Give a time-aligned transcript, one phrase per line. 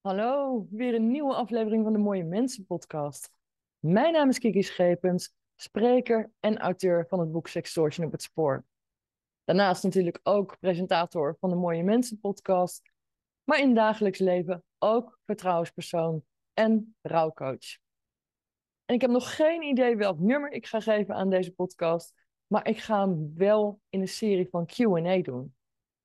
[0.00, 3.32] Hallo, weer een nieuwe aflevering van de Mooie Mensen podcast.
[3.78, 8.64] Mijn naam is Kiki Schepens, spreker en auteur van het boek Sextortion op het spoor.
[9.44, 12.90] Daarnaast natuurlijk ook presentator van de Mooie Mensen podcast,
[13.44, 16.24] maar in dagelijks leven ook vertrouwenspersoon
[16.54, 17.78] en rouwcoach.
[18.84, 22.14] En ik heb nog geen idee welk nummer ik ga geven aan deze podcast,
[22.46, 25.54] maar ik ga hem wel in een serie van Q&A doen.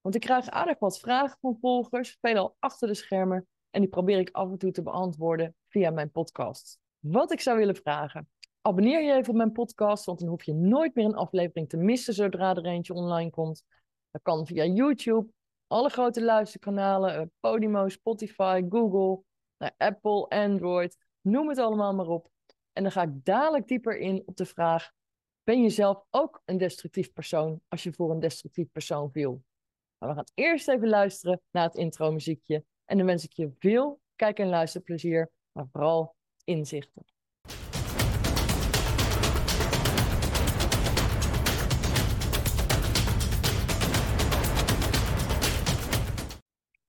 [0.00, 4.18] Want ik krijg aardig wat vragen van volgers, veelal achter de schermen, en die probeer
[4.18, 6.78] ik af en toe te beantwoorden via mijn podcast.
[6.98, 8.28] Wat ik zou willen vragen.
[8.60, 11.76] Abonneer je even op mijn podcast, want dan hoef je nooit meer een aflevering te
[11.76, 13.64] missen zodra er eentje online komt.
[14.10, 15.28] Dat kan via YouTube,
[15.66, 19.22] alle grote luisterkanalen, eh, Podimo, Spotify, Google,
[19.58, 22.30] nou, Apple, Android, noem het allemaal maar op.
[22.72, 24.92] En dan ga ik dadelijk dieper in op de vraag:
[25.42, 29.42] ben je zelf ook een destructief persoon als je voor een destructief persoon viel?
[29.98, 33.50] Maar we gaan eerst even luisteren naar het intro muziekje en dan wens ik je
[33.58, 37.04] veel kijk- en luisterplezier, maar vooral inzichten.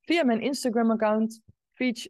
[0.00, 1.40] Via mijn Instagram-account,
[1.72, 2.08] feach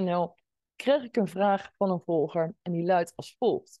[0.00, 0.34] NL,
[0.76, 3.80] kreeg ik een vraag van een volger en die luidt als volgt.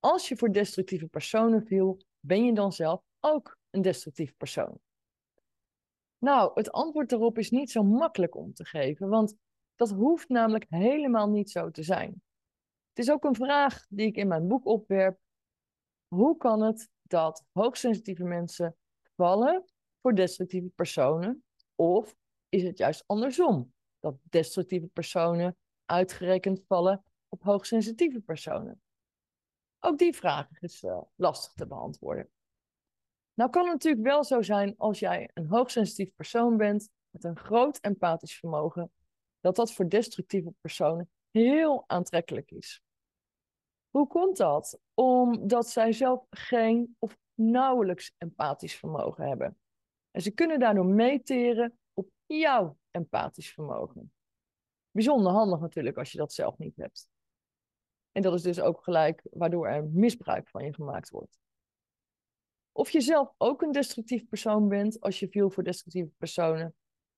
[0.00, 4.80] Als je voor destructieve personen viel, ben je dan zelf ook een destructief persoon?
[6.18, 9.36] Nou, het antwoord daarop is niet zo makkelijk om te geven, want
[9.74, 12.22] dat hoeft namelijk helemaal niet zo te zijn.
[12.88, 15.18] Het is ook een vraag die ik in mijn boek opwerp.
[16.08, 18.76] Hoe kan het dat hoogsensitieve mensen
[19.16, 19.64] vallen
[20.00, 21.44] voor destructieve personen?
[21.74, 22.16] Of
[22.48, 23.72] is het juist andersom?
[24.00, 28.82] Dat destructieve personen uitgerekend vallen op hoogsensitieve personen?
[29.80, 32.30] Ook die vraag is uh, lastig te beantwoorden.
[33.38, 37.36] Nou kan het natuurlijk wel zo zijn als jij een hoogsensitief persoon bent met een
[37.36, 38.92] groot empathisch vermogen,
[39.40, 42.82] dat dat voor destructieve personen heel aantrekkelijk is.
[43.90, 44.78] Hoe komt dat?
[44.94, 49.58] Omdat zij zelf geen of nauwelijks empathisch vermogen hebben.
[50.10, 54.12] En ze kunnen daardoor meeteren op jouw empathisch vermogen.
[54.90, 57.08] Bijzonder handig natuurlijk als je dat zelf niet hebt.
[58.12, 61.38] En dat is dus ook gelijk waardoor er misbruik van je gemaakt wordt.
[62.78, 66.74] Of je zelf ook een destructief persoon bent als je viel voor destructieve personen.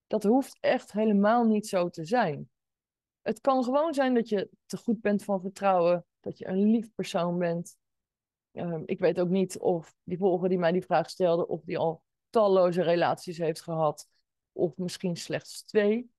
[0.06, 2.50] Dat hoeft echt helemaal niet zo te zijn.
[3.22, 6.94] Het kan gewoon zijn dat je te goed bent van vertrouwen, dat je een lief
[6.94, 7.76] persoon bent.
[8.53, 11.78] Ehm, ik weet ook niet of die volger die mij die vraag stelde, of die
[11.78, 14.09] al talloze relaties heeft gehad,
[14.53, 16.10] of misschien slechts twee.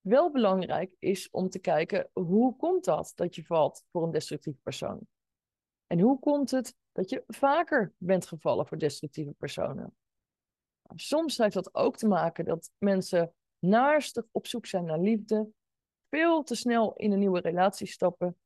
[0.00, 4.56] Wel belangrijk is om te kijken hoe komt dat dat je valt voor een destructief
[4.62, 5.06] persoon.
[5.86, 9.96] En hoe komt het dat je vaker bent gevallen voor destructieve personen?
[10.94, 15.48] Soms heeft dat ook te maken dat mensen naarstig op zoek zijn naar liefde,
[16.10, 18.36] veel te snel in een nieuwe relatie stappen.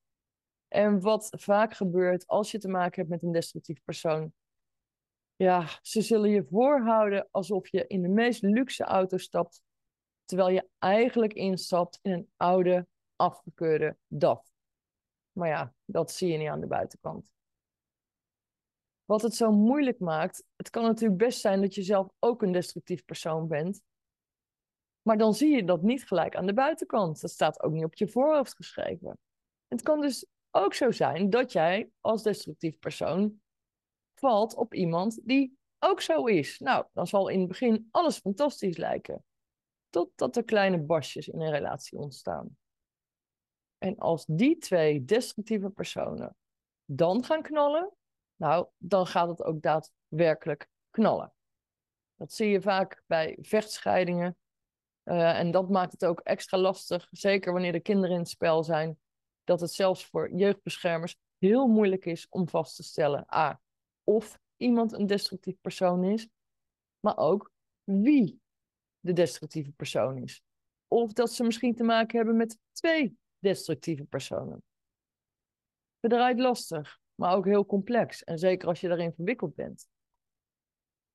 [0.68, 4.32] En wat vaak gebeurt als je te maken hebt met een destructief persoon,
[5.36, 9.62] ja, ze zullen je voorhouden alsof je in de meest luxe auto stapt,
[10.24, 12.86] terwijl je eigenlijk instapt in een oude,
[13.16, 14.48] afgekeurde DAF.
[15.32, 17.32] Maar ja, dat zie je niet aan de buitenkant.
[19.10, 22.52] Wat het zo moeilijk maakt, het kan natuurlijk best zijn dat je zelf ook een
[22.52, 23.82] destructief persoon bent.
[25.02, 27.20] Maar dan zie je dat niet gelijk aan de buitenkant.
[27.20, 29.18] Dat staat ook niet op je voorhoofd geschreven.
[29.68, 33.40] Het kan dus ook zo zijn dat jij als destructief persoon
[34.14, 36.58] valt op iemand die ook zo is.
[36.58, 39.24] Nou, dan zal in het begin alles fantastisch lijken.
[39.88, 42.56] Totdat er kleine basjes in een relatie ontstaan.
[43.78, 46.36] En als die twee destructieve personen
[46.84, 47.94] dan gaan knallen,
[48.40, 51.32] nou, dan gaat het ook daadwerkelijk knallen.
[52.14, 54.36] Dat zie je vaak bij vechtscheidingen.
[55.04, 58.64] Uh, en dat maakt het ook extra lastig, zeker wanneer de kinderen in het spel
[58.64, 58.98] zijn,
[59.44, 63.60] dat het zelfs voor jeugdbeschermers heel moeilijk is om vast te stellen: A,
[64.04, 66.28] of iemand een destructief persoon is,
[67.00, 67.52] maar ook
[67.84, 68.40] wie
[69.00, 70.42] de destructieve persoon is.
[70.88, 74.62] Of dat ze misschien te maken hebben met twee destructieve personen.
[76.00, 78.24] Verdraait lastig maar ook heel complex.
[78.24, 79.88] En zeker als je daarin verwikkeld bent.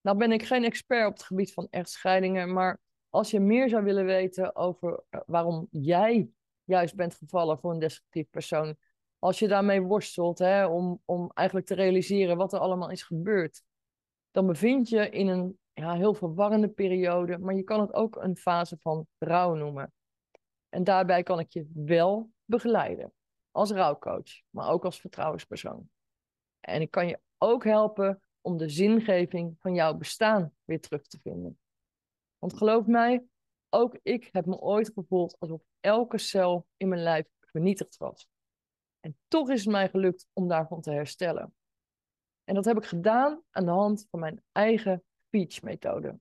[0.02, 2.80] Nou ben ik geen expert op het gebied van echtscheidingen, maar
[3.10, 6.30] als je meer zou willen weten over eh, waarom jij
[6.64, 8.76] juist bent gevallen voor een destructief persoon,
[9.20, 13.64] als je daarmee worstelt hè, om, om eigenlijk te realiseren wat er allemaal is gebeurd,
[14.32, 18.38] dan bevind je in een ja, heel verwarrende periode, maar je kan het ook een
[18.38, 19.94] fase van rouw noemen.
[20.70, 23.14] En daarbij kan ik je wel begeleiden
[23.52, 25.90] als rouwcoach, maar ook als vertrouwenspersoon.
[26.66, 31.20] En ik kan je ook helpen om de zingeving van jouw bestaan weer terug te
[31.24, 31.60] vinden.
[32.38, 33.26] Want geloof mij,
[33.70, 38.28] ook ik heb me ooit gevoeld alsof elke cel in mijn lijf vernietigd was.
[39.00, 41.56] En toch is het mij gelukt om daarvan te herstellen.
[42.44, 46.20] En dat heb ik gedaan aan de hand van mijn eigen speech-methode.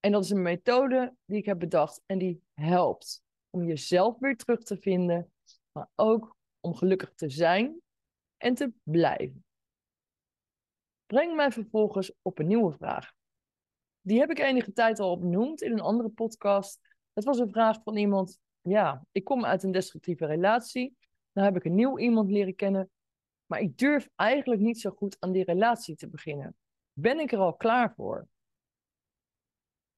[0.00, 4.36] En dat is een methode die ik heb bedacht en die helpt om jezelf weer
[4.36, 5.32] terug te vinden,
[5.72, 7.80] maar ook om gelukkig te zijn
[8.36, 9.44] en te blijven.
[11.06, 13.12] Breng mij vervolgens op een nieuwe vraag.
[14.00, 16.80] Die heb ik enige tijd al opgenoemd in een andere podcast.
[17.12, 20.96] Het was een vraag van iemand, ja, ik kom uit een destructieve relatie.
[21.32, 22.90] Dan heb ik een nieuw iemand leren kennen,
[23.46, 26.56] maar ik durf eigenlijk niet zo goed aan die relatie te beginnen.
[26.92, 28.28] Ben ik er al klaar voor?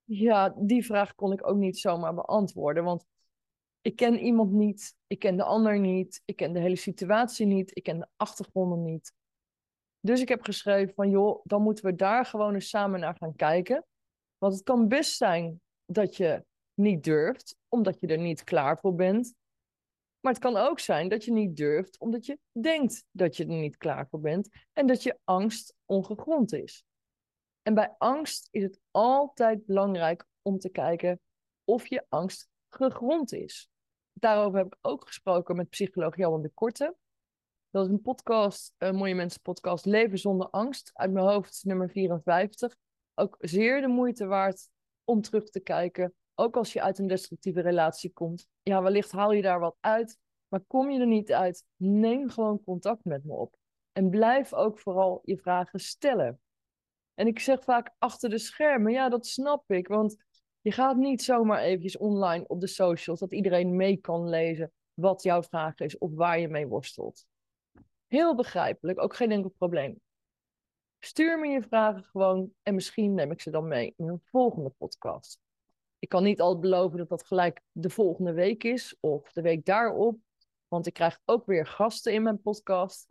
[0.04, 3.06] Ja, die vraag kon ik ook niet zomaar beantwoorden, want
[3.80, 7.76] ik ken iemand niet, ik ken de ander niet, ik ken de hele situatie niet,
[7.76, 9.12] ik ken de achtergronden niet.
[10.00, 13.36] Dus ik heb geschreven van joh, dan moeten we daar gewoon eens samen naar gaan
[13.36, 13.86] kijken.
[14.38, 16.44] Want het kan best zijn dat je
[16.74, 19.34] niet durft, omdat je er niet klaar voor bent.
[20.20, 23.58] Maar het kan ook zijn dat je niet durft, omdat je denkt dat je er
[23.58, 26.84] niet klaar voor bent en dat je angst ongegrond is.
[27.62, 31.20] En bij angst is het altijd belangrijk om te kijken
[31.64, 33.70] of je angst gegrond is.
[34.12, 36.96] Daarover heb ik ook gesproken met psycholoog Jan de Korte.
[37.70, 41.90] Dat is een podcast, een mooie mensen podcast, Leven zonder angst, uit mijn hoofd nummer
[41.90, 42.76] 54.
[43.14, 44.68] Ook zeer de moeite waard
[45.04, 46.14] om terug te kijken.
[46.34, 48.46] Ook als je uit een destructieve relatie komt.
[48.62, 50.18] Ja, wellicht haal je daar wat uit.
[50.48, 53.56] Maar kom je er niet uit, neem gewoon contact met me op.
[53.92, 56.40] En blijf ook vooral je vragen stellen.
[57.14, 59.88] En ik zeg vaak achter de schermen, ja, dat snap ik.
[59.88, 60.16] Want
[60.68, 65.22] je gaat niet zomaar eventjes online op de socials dat iedereen mee kan lezen wat
[65.22, 67.26] jouw vraag is of waar je mee worstelt.
[68.06, 70.00] Heel begrijpelijk, ook geen enkel probleem.
[70.98, 74.68] Stuur me je vragen gewoon en misschien neem ik ze dan mee in een volgende
[74.68, 75.40] podcast.
[75.98, 79.64] Ik kan niet altijd beloven dat dat gelijk de volgende week is of de week
[79.64, 80.18] daarop,
[80.68, 83.08] want ik krijg ook weer gasten in mijn podcast.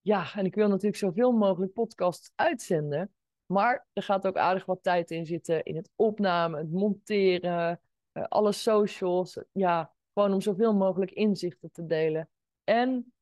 [0.00, 3.12] Ja, en ik wil natuurlijk zoveel mogelijk podcasts uitzenden.
[3.48, 7.80] Maar er gaat ook aardig wat tijd in zitten in het opnemen, het monteren,
[8.12, 9.38] uh, alle socials.
[9.52, 12.28] Ja, gewoon om zoveel mogelijk inzichten te delen.
[12.64, 13.12] En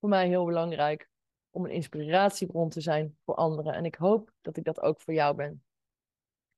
[0.00, 1.10] voor mij heel belangrijk
[1.50, 3.74] om een inspiratiebron te zijn voor anderen.
[3.74, 5.64] En ik hoop dat ik dat ook voor jou ben.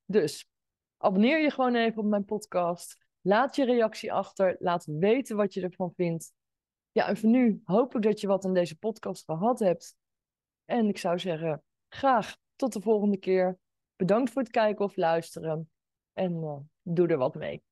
[0.05, 0.49] Dus
[0.97, 3.07] abonneer je gewoon even op mijn podcast.
[3.21, 4.57] Laat je reactie achter.
[4.59, 6.33] Laat weten wat je ervan vindt.
[6.93, 9.97] Ja, en voor nu hoop ik dat je wat aan deze podcast gehad hebt.
[10.65, 13.59] En ik zou zeggen, graag tot de volgende keer.
[13.97, 15.71] Bedankt voor het kijken of luisteren.
[16.13, 17.63] En uh, doe er wat mee.